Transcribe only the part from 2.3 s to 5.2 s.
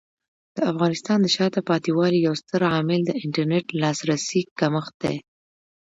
ستر عامل د انټرنیټ لاسرسي کمښت دی.